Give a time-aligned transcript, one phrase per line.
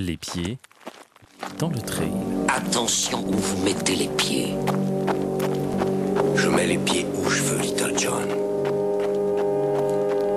[0.00, 0.58] Les pieds
[1.58, 2.12] dans le trail.
[2.46, 4.54] Attention où vous mettez les pieds.
[6.36, 8.28] Je mets les pieds où je veux, Little John.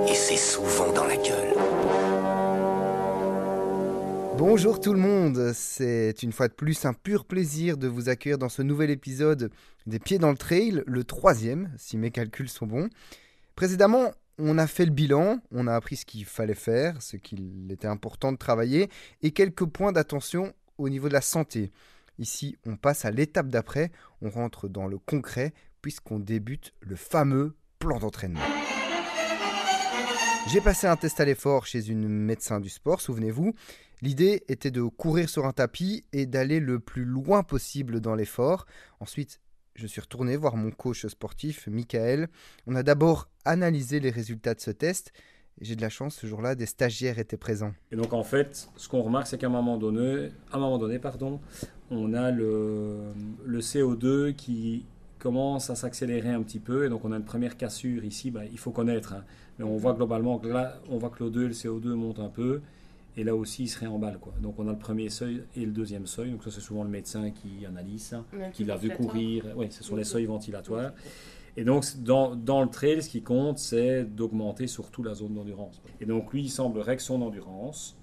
[0.08, 1.54] Et c'est souvent dans la gueule.
[4.36, 8.38] Bonjour tout le monde, c'est une fois de plus un pur plaisir de vous accueillir
[8.38, 9.52] dans ce nouvel épisode
[9.86, 12.88] des Pieds dans le Trail, le troisième, si mes calculs sont bons.
[13.54, 17.70] Précédemment, on a fait le bilan, on a appris ce qu'il fallait faire, ce qu'il
[17.70, 18.88] était important de travailler,
[19.22, 21.70] et quelques points d'attention au niveau de la santé.
[22.18, 27.56] Ici, on passe à l'étape d'après, on rentre dans le concret, puisqu'on débute le fameux
[27.78, 28.40] plan d'entraînement.
[30.48, 33.54] J'ai passé un test à l'effort chez une médecin du sport, souvenez-vous.
[34.02, 38.66] L'idée était de courir sur un tapis et d'aller le plus loin possible dans l'effort.
[38.98, 39.40] Ensuite,
[39.74, 42.28] je suis retourné voir mon coach sportif, Michael.
[42.66, 45.12] On a d'abord analysé les résultats de ce test.
[45.60, 47.72] J'ai de la chance, ce jour-là, des stagiaires étaient présents.
[47.90, 50.78] Et donc en fait, ce qu'on remarque, c'est qu'à un moment donné, à un moment
[50.78, 51.40] donné pardon,
[51.90, 52.98] on a le,
[53.44, 54.86] le CO2 qui
[55.18, 56.84] commence à s'accélérer un petit peu.
[56.86, 59.12] Et donc on a une première cassure ici, bah, il faut connaître.
[59.12, 59.24] hein.
[59.58, 62.30] Mais on voit globalement que là, on voit que l'O2 et le CO2 montent un
[62.30, 62.62] peu.
[63.16, 64.18] Et là aussi, il se réemballe.
[64.18, 64.32] Quoi.
[64.40, 66.30] Donc on a le premier seuil et le deuxième seuil.
[66.30, 69.46] Donc ça, c'est souvent le médecin qui analyse ça, qui l'a vu courir.
[69.56, 70.92] Oui, ce sont les seuils ventilatoires.
[71.56, 75.82] Et donc, dans, dans le trail, ce qui compte, c'est d'augmenter surtout la zone d'endurance.
[76.00, 77.96] Et donc, lui, il semblerait que son endurance,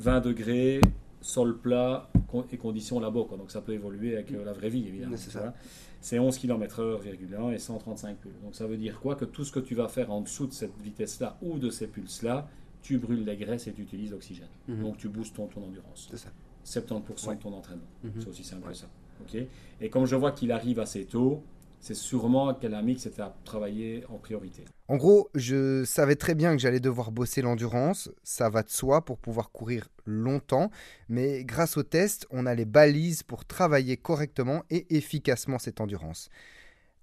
[0.00, 0.80] 20 degrés,
[1.20, 2.10] sol plat
[2.50, 3.24] et conditions labo.
[3.26, 3.38] Quoi.
[3.38, 5.16] Donc, ça peut évoluer avec euh, la vraie vie, évidemment.
[5.16, 5.38] Ça.
[5.38, 5.54] vois.
[6.00, 8.32] C'est 11 km/h,1 et 135 pulls.
[8.42, 9.14] Donc, ça veut dire quoi?
[9.14, 11.86] Que tout ce que tu vas faire en dessous de cette vitesse-là ou de ces
[11.86, 12.48] pulses-là,
[12.82, 14.48] tu brûles les graisses et tu utilises l'oxygène.
[14.68, 14.82] Mhm.
[14.82, 16.08] Donc, tu boostes ton, ton endurance.
[16.10, 16.30] C'est ça.
[16.64, 17.36] 70% Ouais.
[17.36, 17.86] de ton entraînement.
[18.04, 18.12] Mhm.
[18.20, 18.72] C'est aussi simple Ouais.
[18.72, 18.86] que ça.
[19.20, 19.36] Ok
[19.80, 21.42] et comme je vois qu'il arrive assez tôt,
[21.80, 24.64] c'est sûrement qu'elle a mis que c'était à travailler en priorité.
[24.88, 29.04] En gros, je savais très bien que j'allais devoir bosser l'endurance, ça va de soi
[29.04, 30.70] pour pouvoir courir longtemps,
[31.08, 36.28] mais grâce au test, on a les balises pour travailler correctement et efficacement cette endurance.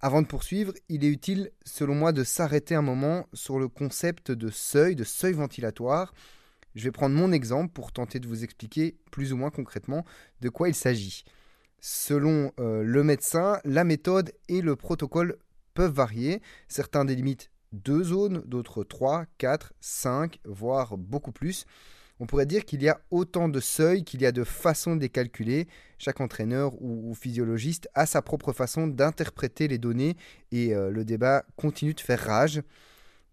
[0.05, 4.31] Avant de poursuivre, il est utile, selon moi, de s'arrêter un moment sur le concept
[4.31, 6.13] de seuil, de seuil ventilatoire.
[6.75, 10.05] Je vais prendre mon exemple pour tenter de vous expliquer plus ou moins concrètement
[10.41, 11.25] de quoi il s'agit.
[11.79, 15.38] Selon euh, le médecin, la méthode et le protocole
[15.73, 16.43] peuvent varier.
[16.67, 21.66] Certains délimitent deux zones, d'autres trois, quatre, cinq, voire beaucoup plus.
[22.19, 25.01] On pourrait dire qu'il y a autant de seuils qu'il y a de façons de
[25.01, 25.67] les calculer.
[25.97, 30.15] Chaque entraîneur ou, physiologiste a sa propre façon d'interpréter les données
[30.51, 32.61] et euh, le débat continue de faire rage.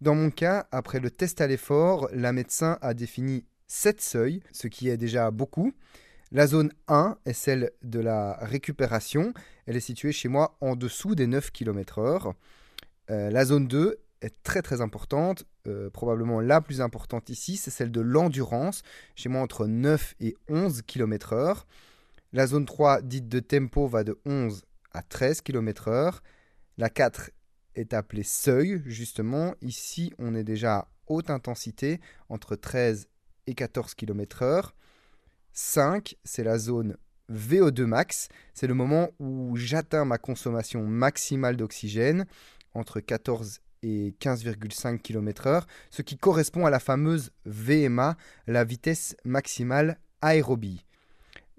[0.01, 4.67] Dans mon cas, après le test à l'effort, la médecin a défini 7 seuils, ce
[4.67, 5.73] qui est déjà beaucoup.
[6.31, 9.33] La zone 1 est celle de la récupération.
[9.65, 12.33] Elle est située chez moi en dessous des 9 km/h.
[13.09, 17.71] Euh, la zone 2 est très très importante, euh, probablement la plus importante ici, c'est
[17.71, 18.83] celle de l'endurance,
[19.15, 21.63] chez moi entre 9 et 11 km/h.
[22.31, 26.19] La zone 3 dite de tempo va de 11 à 13 km/h.
[26.77, 27.31] La 4
[27.75, 29.55] est appelée seuil, justement.
[29.61, 33.07] Ici, on est déjà à haute intensité, entre 13
[33.47, 34.71] et 14 km/h.
[35.51, 36.97] 5, c'est la zone
[37.31, 38.29] VO2 max.
[38.53, 42.25] C'est le moment où j'atteins ma consommation maximale d'oxygène,
[42.73, 48.17] entre 14 et 15,5 km/h, ce qui correspond à la fameuse VMA,
[48.47, 50.85] la vitesse maximale aérobie.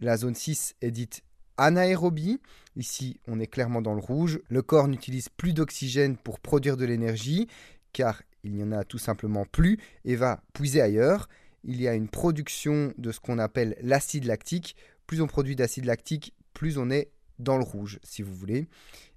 [0.00, 1.22] La zone 6 est dite
[1.56, 2.40] anaérobie.
[2.76, 4.40] Ici, on est clairement dans le rouge.
[4.48, 7.46] Le corps n'utilise plus d'oxygène pour produire de l'énergie,
[7.92, 11.28] car il n'y en a tout simplement plus, et va puiser ailleurs.
[11.62, 14.76] Il y a une production de ce qu'on appelle l'acide lactique.
[15.06, 18.66] Plus on produit d'acide lactique, plus on est dans le rouge, si vous voulez.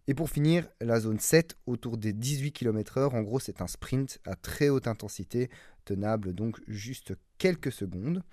[0.09, 4.19] Et pour finir, la zone 7, autour des 18 km/h, en gros, c'est un sprint
[4.25, 5.49] à très haute intensité,
[5.83, 8.23] tenable donc juste quelques secondes.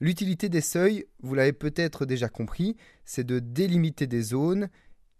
[0.00, 4.70] L'utilité des seuils, vous l'avez peut-être déjà compris, c'est de délimiter des zones,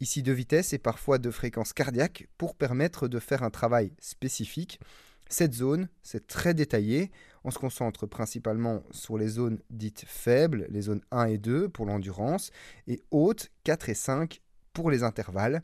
[0.00, 4.80] ici de vitesse et parfois de fréquence cardiaque, pour permettre de faire un travail spécifique.
[5.28, 7.10] Cette zone, c'est très détaillé.
[7.44, 11.84] On se concentre principalement sur les zones dites faibles, les zones 1 et 2 pour
[11.84, 12.50] l'endurance,
[12.86, 14.40] et hautes 4 et 5
[14.72, 15.62] pour les intervalles.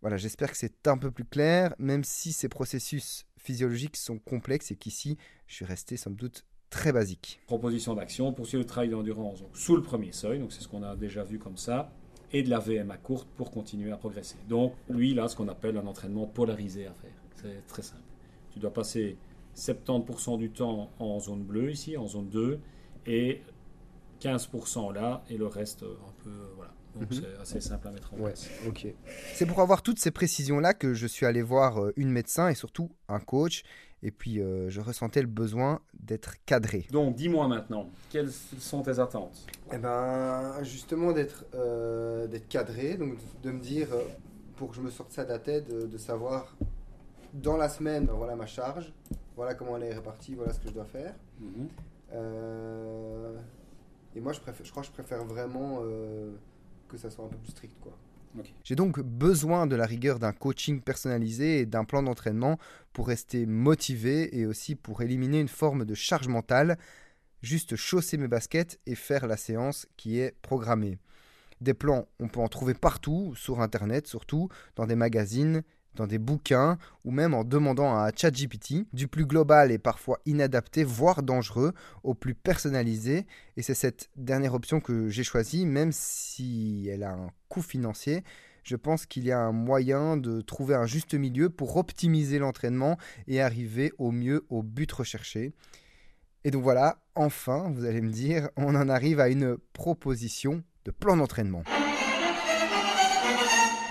[0.00, 4.70] Voilà, j'espère que c'est un peu plus clair, même si ces processus physiologiques sont complexes
[4.70, 5.16] et qu'ici,
[5.46, 7.40] je suis resté somme toute très basique.
[7.46, 10.94] Proposition d'action, poursuivre le travail d'endurance sous le premier seuil, donc c'est ce qu'on a
[10.94, 11.90] déjà vu comme ça,
[12.32, 14.36] et de la VMA courte pour continuer à progresser.
[14.48, 17.14] Donc lui, là, ce qu'on appelle un entraînement polarisé à faire.
[17.36, 18.02] C'est très simple.
[18.52, 19.16] Tu dois passer
[19.56, 22.60] 70% du temps en zone bleue ici, en zone 2,
[23.06, 23.42] et
[24.20, 26.72] 15% là, et le reste euh, un peu, euh, voilà.
[26.98, 27.20] Donc Mhm.
[27.22, 28.48] c'est assez simple à mettre en Ouais, place.
[28.66, 28.86] ok.
[29.34, 32.54] C'est pour avoir toutes ces précisions-là que je suis allé voir euh, une médecin et
[32.54, 33.62] surtout un coach.
[34.02, 36.86] Et puis, euh, je ressentais le besoin d'être cadré.
[36.92, 39.44] Donc, dis-moi maintenant, quelles sont tes attentes?
[39.72, 43.88] Eh ben, justement, d'être euh, d'être cadré, donc de me dire,
[44.56, 46.56] pour que je me sorte ça de la tête, de, de savoir
[47.34, 48.92] dans la semaine, ben, voilà ma charge,
[49.34, 51.14] voilà comment elle est répartie, voilà ce que je dois faire.
[51.40, 51.68] Mhm.
[52.12, 53.36] Euh,
[54.14, 56.30] et moi, je, préfère, je crois que je préfère vraiment euh,
[56.88, 57.76] que ça soit un peu plus strict.
[57.80, 57.96] quoi.
[58.64, 62.58] J'ai donc besoin de la rigueur d'un coaching personnalisé et d'un plan d'entraînement
[62.92, 66.78] pour rester motivé et aussi pour éliminer une forme de charge mentale.
[67.42, 70.98] Juste chausser mes baskets et faire la séance qui est programmée.
[71.60, 75.62] Des plans, on peut en trouver partout, sur Internet surtout, dans des magazines,
[75.94, 80.84] dans des bouquins ou même en demandant à ChatGPT, du plus global et parfois inadapté,
[80.84, 81.72] voire dangereux,
[82.04, 83.26] au plus personnalisé.
[83.56, 88.22] Et c'est cette dernière option que j'ai choisie, même si elle a un coût financier.
[88.62, 92.98] Je pense qu'il y a un moyen de trouver un juste milieu pour optimiser l'entraînement
[93.26, 95.52] et arriver au mieux au but recherché.
[96.44, 100.90] Et donc voilà, enfin, vous allez me dire, on en arrive à une proposition de
[100.90, 101.64] plan d'entraînement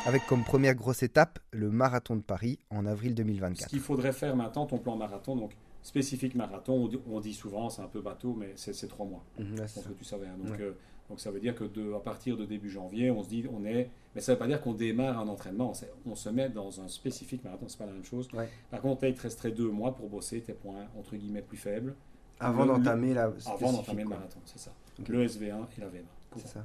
[0.08, 3.70] avec comme première grosse étape le marathon de Paris en avril Ce 2024.
[3.70, 5.52] qu'il faudrait faire maintenant, ton plan marathon, donc
[5.84, 9.24] spécifique marathon, on dit, souvent, c'est un peu bateau, mais c'est trois mois.
[9.40, 9.82] Mhm, Je pense ça.
[9.82, 10.28] que tu savais.
[10.28, 10.38] hein.
[10.38, 10.62] Donc, Ouais.
[10.64, 10.72] euh,
[11.10, 13.64] donc ça veut dire que de, à partir de début janvier, on se dit, on
[13.66, 13.90] est.
[14.16, 15.72] Mais ça ne veut pas dire qu'on démarre un entraînement.
[16.06, 18.28] On se met dans un spécifique marathon, c'est pas la même chose.
[18.34, 18.50] Ouais.
[18.72, 21.58] Par contre, là, il te resterait deux mois pour bosser tes points entre guillemets plus
[21.58, 21.96] faibles
[22.40, 24.72] Avant le- d'entamer la avant d'entamer le marathon, c'est ça.
[25.00, 25.08] Ok.
[25.10, 26.02] Le SV1 et la V1,
[26.32, 26.42] court.
[26.46, 26.64] C'est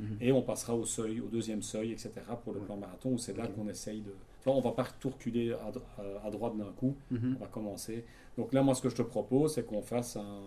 [0.00, 0.16] Mhm.
[0.20, 2.10] Et on passera au seuil, au deuxième seuil, etc.
[2.42, 2.66] pour le Ouais.
[2.66, 4.12] plan marathon, où c'est là qu'on essaye de.
[4.40, 7.36] Enfin, on va pas tout reculer à, dro- à- à droite d'un coup, Mhm.
[7.38, 8.04] on va commencer.
[8.38, 10.40] Donc là, moi, ce que je te propose, c'est qu'on fasse un,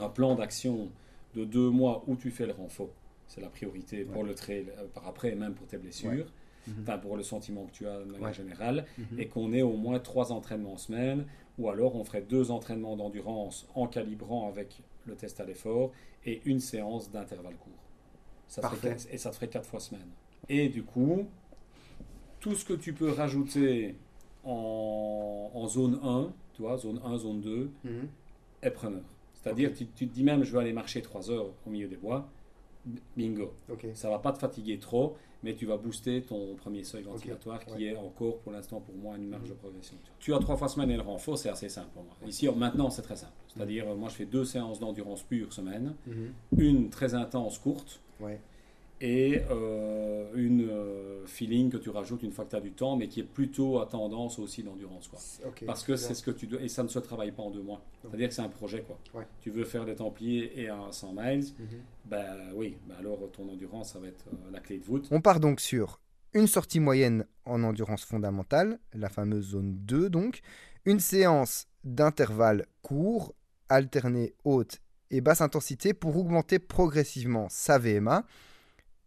[0.00, 0.90] un plan d'action
[1.34, 2.90] de deux mois où tu fais le renfort.
[3.26, 6.26] C'est la priorité pour le trail euh, par après et même pour tes blessures, Ouais.
[6.68, 6.74] Mhm.
[6.82, 8.34] enfin pour le sentiment que tu as de manière Ouais.
[8.34, 8.84] générale,
[9.18, 11.24] et qu'on ait au moins trois entraînements en semaine,
[11.58, 15.92] ou alors on ferait deux entraînements d'endurance en calibrant avec le test à l'effort
[16.26, 17.72] et une séance d'intervalle court.
[18.48, 20.08] Ça ferait et ça te ferait quatre fois semaine.
[20.48, 21.26] Et du coup,
[22.40, 23.96] tout ce que tu peux rajouter
[24.44, 28.08] en, en zone 1, tu vois, zone 1, zone 2, Mhm.
[28.62, 29.02] est preneur.
[29.34, 29.76] C'est-à dire, Ok.
[29.76, 32.28] tu, tu te dis même, je vais aller marcher 3 heures au milieu des bois,
[33.16, 33.52] bingo.
[33.94, 37.86] Ça va pas te fatiguer trop, mais tu vas booster ton premier seuil ventilatoire qui
[37.86, 39.96] est encore pour l'instant pour moi une marge de progression.
[40.18, 42.14] Tu as trois fois semaine et le renfort, c'est assez simple pour moi.
[42.26, 43.32] Ici, maintenant, c'est très simple.
[43.56, 46.32] C'est-à-dire, euh, moi, je fais deux séances d'endurance pure semaine, Mhm.
[46.58, 48.40] une très intense courte Ouais.
[49.00, 52.96] et euh, une euh, feeling que tu rajoutes une fois que tu as du temps,
[52.96, 55.08] mais qui est plutôt à tendance aussi d'endurance.
[55.08, 55.18] quoi.
[55.66, 57.62] Parce que c'est ce que tu dois, et ça ne se travaille pas en deux
[57.62, 57.82] mois.
[58.02, 58.98] C'est-à-dire que c'est un projet, quoi.
[59.14, 59.26] Ouais.
[59.40, 61.44] Tu veux faire des Templiers et un 100 miles,
[62.04, 65.08] ben oui, ben alors ton endurance, ça va être euh, la clé de voûte.
[65.10, 66.00] On part donc sur
[66.32, 70.40] une sortie moyenne en endurance fondamentale, la fameuse zone 2 donc,
[70.84, 73.34] une séance d'intervalle court,
[73.68, 74.80] alternée haute
[75.10, 78.24] et basse intensité pour augmenter progressivement sa VMA,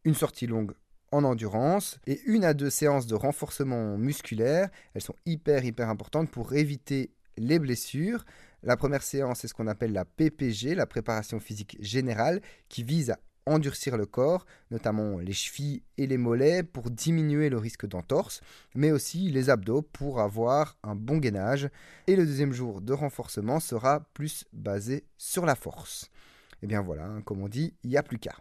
[0.04, 0.74] une sortie longue
[1.12, 4.70] en endurance et une à deux séances de renforcement musculaire.
[4.94, 8.26] Elles sont hyper hyper importantes pour éviter les blessures.
[8.64, 13.12] La première séance, c'est ce qu'on appelle la PPG, la préparation physique générale, qui vise
[13.12, 18.42] à endurcir le corps, notamment les chevilles et les mollets pour diminuer le risque d'entorse,
[18.76, 21.70] mais aussi les abdos pour avoir un bon gainage.
[22.08, 26.10] Et le deuxième jour de renforcement sera plus basé sur la force.
[26.62, 28.36] Et bien voilà, hein, comme on dit, il n'y a plus qu'à.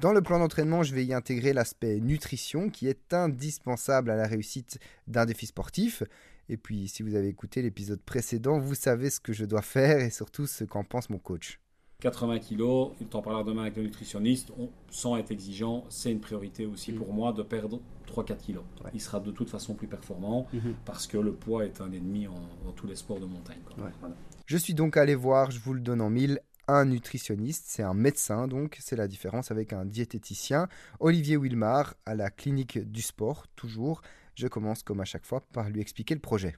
[0.00, 4.28] Dans le plan d'entraînement, je vais y intégrer l'aspect nutrition qui est indispensable à la
[4.28, 6.04] réussite d'un défi sportif.
[6.48, 9.98] Et puis, si vous avez écouté l'épisode précédent, vous savez ce que je dois faire
[9.98, 11.60] et surtout ce qu'en pense mon coach.
[12.02, 16.20] 80 kilos, il t'en parlera demain avec le nutritionniste, on, sans être exigeant, c'est une
[16.20, 18.62] priorité aussi pour moi de perdre 3-4 kilos.
[18.84, 18.90] Ouais.
[18.94, 20.46] Il sera de toute façon plus performant
[20.84, 23.58] parce que le poids est un ennemi en- dans tous les sports de montagne.
[23.66, 23.84] quoi.
[23.84, 23.90] Ouais.
[23.98, 24.14] Voilà.
[24.46, 26.38] Je suis donc allé voir, je vous le donne en mille,
[26.68, 30.68] un nutritionniste, c'est un médecin donc, c'est la différence avec un diététicien,
[31.00, 34.02] Olivier Wilmar, à la clinique du sport, toujours.
[34.36, 36.54] Je commence comme à chaque fois par lui expliquer le projet.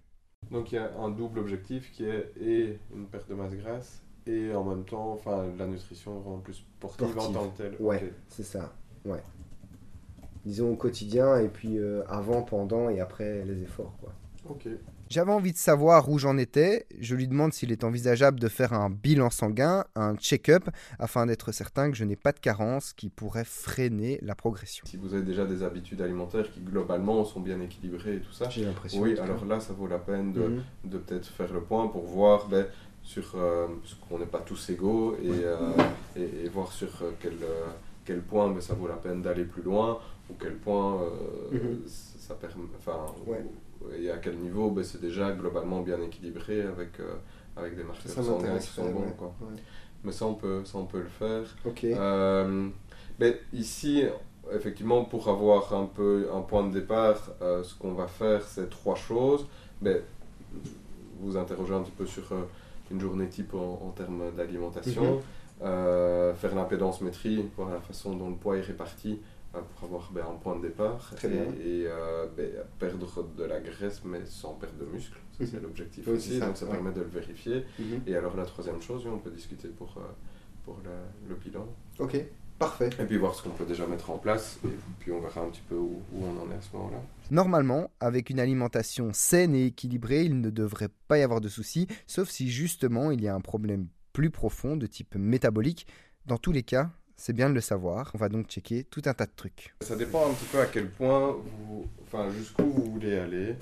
[0.51, 4.03] Donc il y a un double objectif qui est et une perte de masse grasse
[4.31, 7.37] et en même temps enfin la nutrition vraiment plus sportive, Sportive.
[7.37, 7.77] en tant que telle.
[7.81, 8.73] Ouais, c'est ça,
[9.05, 9.23] ouais.
[10.45, 14.13] Disons au quotidien et puis euh, avant, pendant et après les efforts quoi.
[14.49, 14.67] Ok.
[15.11, 16.87] J'avais envie de savoir où j'en étais.
[17.01, 20.69] Je lui demande s'il est envisageable de faire un bilan sanguin, un check-up,
[21.01, 24.85] afin d'être certain que je n'ai pas de carence qui pourrait freiner la progression.
[24.87, 28.49] Si vous avez déjà des habitudes alimentaires qui globalement sont bien équilibrées et tout ça,
[28.51, 29.01] J'ai l'impression.
[29.03, 30.63] oui, alors là ça vaut la peine de, Mhm.
[30.85, 32.67] de peut-être faire le point pour voir ben,
[33.03, 35.57] sur euh, parce qu'on n'est pas tous égaux et, euh,
[36.17, 37.35] et, et voir sur euh, quel,
[38.05, 39.99] quel point ben, ça vaut la peine d'aller plus loin,
[40.31, 41.01] ou quel point
[41.53, 41.81] Mhm.
[41.87, 43.43] ça permet, enfin, Ouais.
[43.83, 46.91] ou- et à quel niveau ben, c'est déjà globalement bien équilibré avec,
[47.57, 48.39] avec des marqueurs qui sont
[48.91, 49.01] bons.
[49.01, 49.35] ouais, Quoi.
[49.41, 49.57] ouais.
[50.05, 51.45] Mais ça on, peut, ça, on peut le faire.
[53.19, 54.05] Mais ici,
[54.53, 58.71] effectivement, pour avoir un peu un point de départ, euh, ce qu'on va faire, c'est
[58.71, 59.47] trois choses.
[59.83, 60.03] Mais
[61.21, 62.45] vous interrogez un petit peu sur euh,
[62.91, 65.15] une journée type en, en termes d'alimentation.
[65.17, 65.21] Mhm.
[65.63, 69.21] Euh, faire l'impédance métrie, voir la façon dont le poids est réparti
[69.55, 71.13] euh, pour avoir ben, un point de départ.
[71.17, 71.43] Très et bien.
[71.43, 75.19] et, euh, ben, perdre de la graisse, mais sans perdre de muscle.
[75.39, 75.63] C'est Mhm.
[75.65, 76.73] l'objectif Oui, aussi, ça, donc ça ouais.
[76.73, 77.65] permet de le vérifier.
[77.79, 78.01] Mhm.
[78.07, 79.95] Et alors la troisième chose, on peut discuter pour,
[80.65, 81.67] pour le- le bilan.
[81.99, 82.17] Ok,
[82.61, 82.91] parfait.
[83.01, 84.69] Et puis voir ce qu'on peut déjà mettre en place, et
[85.01, 86.99] puis on verra un petit peu où, où on en est à ce moment-là.
[87.33, 91.89] Normalement, avec une alimentation saine et équilibrée, il ne devrait pas y avoir de soucis,
[92.07, 95.87] sauf si justement il y a un problème plus profond de type métabolique.
[96.27, 98.11] Dans tous les cas, c'est bien de le savoir.
[98.15, 99.75] On va donc checker tout un tas de trucs.
[99.81, 101.37] Ça dépend un petit peu à quel point,
[101.67, 103.57] vous, enfin jusqu'où vous voulez aller.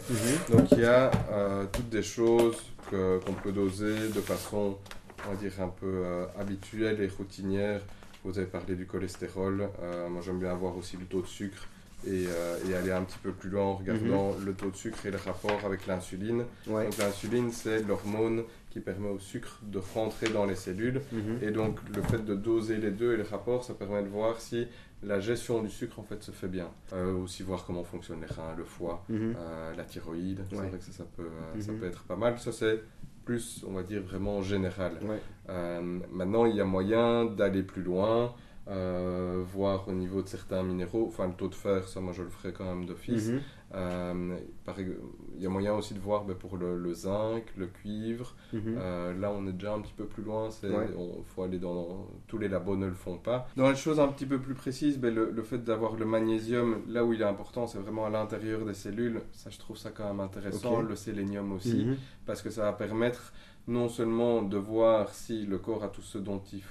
[0.51, 2.57] Donc il y a euh, toutes des choses
[2.91, 4.79] qu'on peut doser de façon,
[5.27, 7.81] on va dire, un peu euh, habituelle et routinière.
[8.25, 9.69] Vous avez parlé du cholestérol.
[9.83, 11.67] Euh, moi j'aime bien avoir aussi le taux de sucre
[12.07, 15.05] et, euh, et aller un petit peu plus loin en regardant le taux de sucre
[15.07, 16.45] et le rapport avec l'insuline.
[16.67, 16.85] Ouais.
[16.85, 21.01] Donc l'insuline c'est l'hormone qui permet au sucre de rentrer dans les cellules.
[21.13, 21.39] Mhm.
[21.43, 24.41] Et donc le fait de doser les deux et le rapport, ça permet de voir
[24.41, 24.67] si
[25.05, 26.69] la gestion du sucre en fait se fait bien.
[26.93, 29.35] Euh, aussi voir comment fonctionnent les reins, le foie, Mhm.
[29.39, 30.41] euh, la thyroïde.
[30.51, 31.29] C'est vrai que ça, ça peut,
[31.61, 31.79] ça Mhm.
[31.79, 32.39] peut être pas mal.
[32.39, 32.81] Ça c'est
[33.29, 34.93] plus, on va dire, vraiment général.
[35.03, 35.21] Ouais.
[35.51, 38.33] Euh, maintenant, il y a moyen d'aller plus loin,
[38.69, 42.23] euh, voir au niveau de certains minéraux, enfin le taux de fer, ça moi je
[42.23, 43.29] le ferai quand même d'office.
[43.29, 43.41] Mhm.
[43.71, 44.91] Par ex-
[45.37, 48.35] il y a moyen aussi de voir ben, pour le, le zinc, le cuivre.
[48.53, 48.77] Mhm.
[48.79, 50.49] Euh, là, on est déjà un petit peu plus loin.
[50.63, 50.87] Il Ouais.
[51.25, 52.07] faut aller dans.
[52.27, 53.47] Tous les labos ne le font pas.
[53.57, 56.83] Dans les choses un petit peu plus précises, ben, le, le fait d'avoir le magnésium,
[56.89, 59.21] là où il est important, c'est vraiment à l'intérieur des cellules.
[59.33, 60.81] Ça, je trouve ça quand même intéressant.
[60.81, 61.97] Le sélénium aussi, Mhm.
[62.27, 63.33] parce que ça va permettre
[63.67, 66.63] non seulement de voir si le corps a tout ce dont il, f-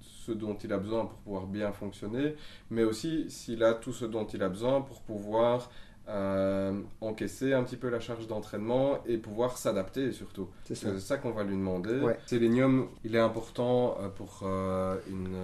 [0.00, 2.34] ce dont il a besoin pour pouvoir bien fonctionner,
[2.70, 5.70] mais aussi s'il a tout ce dont il a besoin pour pouvoir
[6.08, 10.48] euh, encaisser un petit peu la charge d'entraînement et pouvoir s'adapter surtout.
[10.64, 10.98] C'est ça.
[10.98, 11.98] Ça qu'on va lui demander.
[12.00, 12.18] Ouais.
[12.26, 15.36] Sélénium, il est important euh, pour euh, une,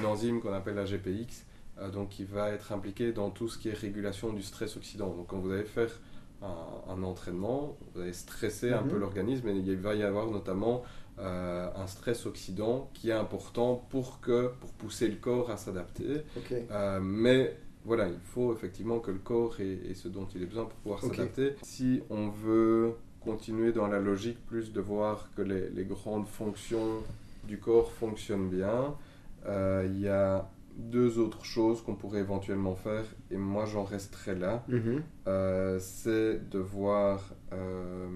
[0.00, 1.44] une enzyme qu'on appelle la GPX,
[1.78, 5.08] euh, donc qui va être impliquée dans tout ce qui est régulation du stress oxydant.
[5.10, 6.00] Donc quand vous allez faire
[6.42, 8.88] un, un entraînement, vous allez stresser un Mhm.
[8.88, 10.82] peu l'organisme et il va y avoir notamment
[11.18, 16.24] euh, un stress oxydant qui est important pour, que, pour pousser le corps à s'adapter.
[16.70, 20.46] Euh, mais voilà, il faut effectivement que le corps ait, ait ce dont il a
[20.46, 21.14] besoin pour pouvoir Ok.
[21.14, 21.54] s'adapter.
[21.62, 27.02] Si on veut continuer dans la logique plus de voir que les, les grandes fonctions
[27.44, 28.94] du corps fonctionnent bien,
[29.46, 34.34] euh, il y a deux autres choses qu'on pourrait éventuellement faire, et moi j'en resterai
[34.34, 34.64] là.
[34.68, 35.02] Mhm.
[35.26, 38.08] Euh, c'est de voir euh,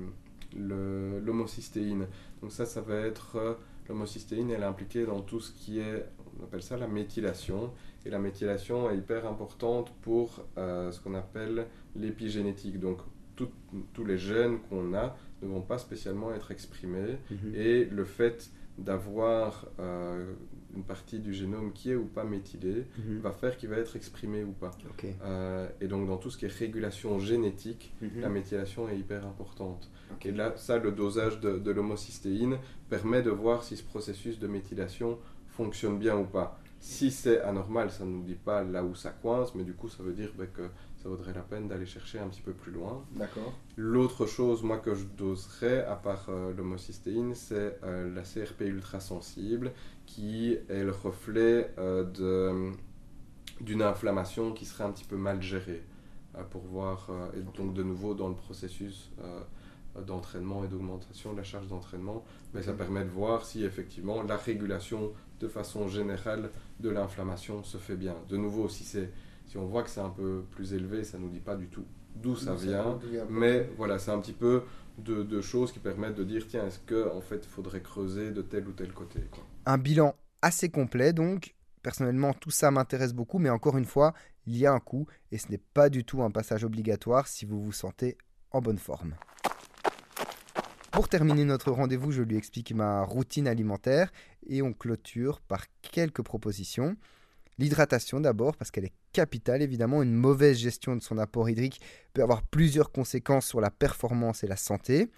[1.25, 2.07] l'homocystéine.
[2.43, 3.37] Donc ça, ça va être...
[3.37, 3.55] euh,
[3.89, 6.07] L'homocystéine, elle est impliquée dans tout ce qui est,
[6.40, 7.73] on appelle ça la méthylation.
[8.06, 11.66] Et la méthylation est hyper importante pour euh, ce qu'on appelle
[11.97, 12.80] l'épigénétique.
[12.80, 12.99] Donc
[13.37, 13.50] tout-
[13.92, 17.18] tous les gènes qu'on a ne vont pas spécialement être exprimés.
[17.30, 17.54] Mhm.
[17.54, 20.32] Et le fait d'avoir euh,
[20.75, 23.18] une partie du génome qui est ou pas méthylée Mhm.
[23.18, 24.70] va faire qu'il va être exprimé ou pas.
[25.23, 28.20] Euh, et donc dans tout ce qui est régulation génétique, Mhm.
[28.23, 29.90] la méthylation est hyper importante.
[30.25, 32.56] Et là, ça, le dosage de, de l'homocystéine
[32.88, 35.18] permet de voir si ce processus de méthylation
[35.50, 36.59] fonctionne bien ou pas.
[36.83, 39.88] Si c'est anormal, ça ne nous dit pas là où ça coince, mais du coup,
[39.88, 40.62] ça veut dire ben, que
[41.02, 43.04] ça vaudrait la peine d'aller chercher un petit peu plus loin.
[43.12, 43.52] D'accord.
[43.76, 49.73] L'autre chose, moi, que je doserais, à part euh, l'homocystéine, c'est euh, la CRP ultrasensible,
[50.07, 52.73] qui est le reflet euh, de-
[53.61, 55.83] d'une inflammation qui serait un petit peu mal gérée,
[56.37, 59.40] euh, pour voir, euh, et donc de nouveau dans le processus euh,
[60.07, 62.78] d'entraînement et d'augmentation de la charge d'entraînement, mais ça Ok.
[62.78, 68.14] permet de voir si effectivement la régulation de façon générale de l'inflammation se fait bien.
[68.28, 68.87] De nouveau, si,
[69.56, 71.85] on voit que c'est un peu plus élevé, ça ne nous dit pas du tout
[72.14, 72.99] d'où ça vient.
[73.28, 74.62] Mais voilà, c'est un petit peu
[74.99, 78.30] de, de choses qui permettent de dire tiens, est-ce que en fait, il faudrait creuser
[78.30, 79.44] de tel ou tel côté quoi.
[79.66, 81.54] Un bilan assez complet, donc.
[81.82, 84.12] Personnellement, tout ça m'intéresse beaucoup, mais encore une fois,
[84.47, 87.47] il y a un coût et ce n'est pas du tout un passage obligatoire si
[87.47, 88.18] vous vous sentez
[88.50, 89.14] en bonne forme.
[91.00, 94.12] Pour terminer notre rendez-vous, je lui explique ma routine alimentaire
[94.47, 96.95] et on clôture par quelques propositions.
[97.57, 100.02] L'hydratation d'abord, parce qu'elle est capitale évidemment.
[100.02, 101.80] Une mauvaise gestion de son apport hydrique
[102.12, 105.09] peut avoir plusieurs conséquences sur la performance et la santé.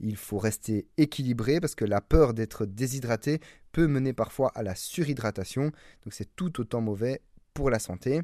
[0.00, 3.40] Il faut rester équilibré parce que la peur d'être déshydraté
[3.72, 5.64] peut mener parfois à la surhydratation.
[5.64, 7.20] Donc c'est tout autant mauvais
[7.52, 8.22] pour la santé.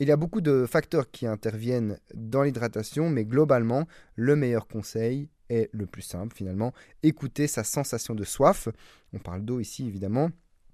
[0.00, 5.28] Il y a beaucoup de facteurs qui interviennent dans l'hydratation, mais globalement, le meilleur conseil
[5.48, 6.72] est le plus simple finalement.
[7.02, 8.68] Écouter sa sensation de soif.
[9.12, 10.30] On parle d'eau ici évidemment.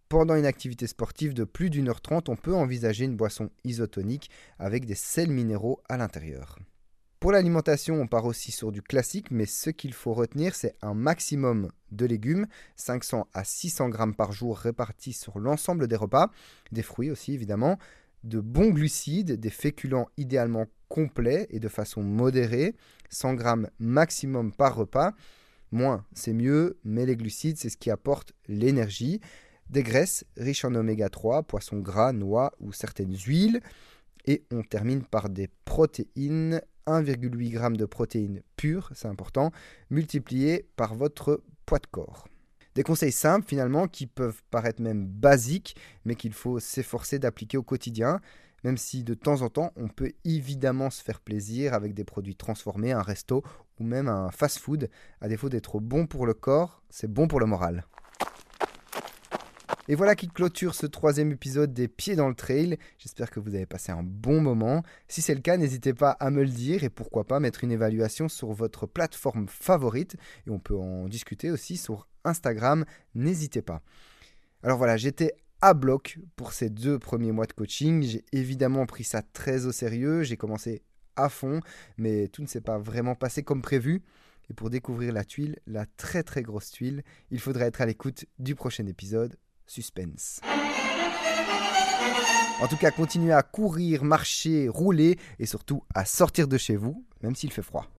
[0.08, 4.30] Pendant une activité sportive de plus d'une heure trente, on peut envisager une boisson isotonique
[4.58, 6.58] avec des sels minéraux à l'intérieur.
[7.20, 10.94] Pour l'alimentation, on part aussi sur du classique, mais ce qu'il faut retenir, c'est un
[10.94, 12.46] maximum de légumes,
[12.76, 16.30] 500 à 600 grammes par jour répartis sur l'ensemble des repas,
[16.70, 17.76] des fruits aussi évidemment,
[18.24, 22.74] de bons glucides, des féculents idéalement complets et de façon modérée,
[23.10, 25.14] 100 grammes maximum par repas.
[25.70, 29.20] Moins, c'est mieux, mais les glucides, c'est ce qui apporte l'énergie.
[29.68, 33.60] Des graisses riches en oméga 3, poissons gras, noix ou certaines huiles.
[34.26, 39.52] Et on termine par des protéines 1,8 g de protéines pures, c'est important,
[39.90, 42.26] multiplié par votre poids de corps.
[42.74, 47.62] Des conseils simples finalement qui peuvent paraître même basiques, mais qu'il faut s'efforcer d'appliquer au
[47.62, 48.20] quotidien,
[48.64, 52.36] même si de temps en temps on peut évidemment se faire plaisir avec des produits
[52.36, 53.42] transformés, un resto
[53.78, 54.90] ou même un fast-food.
[55.20, 57.84] À défaut d'être bon pour le corps, c'est bon pour le moral.
[59.90, 62.76] Et voilà qui clôture ce troisième épisode des Pieds dans le Trail.
[62.98, 64.82] J'espère que vous avez passé un bon moment.
[65.08, 67.72] Si c'est le cas, n'hésitez pas à me le dire et pourquoi pas mettre une
[67.72, 70.16] évaluation sur votre plateforme favorite.
[70.46, 72.84] Et on peut en discuter aussi sur Instagram.
[73.14, 73.82] N'hésitez pas.
[74.62, 78.02] Alors voilà, j'étais à bloc pour ces deux premiers mois de coaching.
[78.02, 80.22] J'ai évidemment pris ça très au sérieux.
[80.22, 80.82] J'ai commencé
[81.16, 81.60] à fond,
[81.96, 84.02] mais tout ne s'est pas vraiment passé comme prévu.
[84.50, 88.24] Et pour découvrir la tuile, la très très grosse tuile, il faudrait être à l'écoute
[88.38, 90.40] du prochain épisode suspense.
[92.60, 97.04] En tout cas, continuez à courir, marcher, rouler et surtout à sortir de chez vous,
[97.22, 97.88] même s'il fait froid.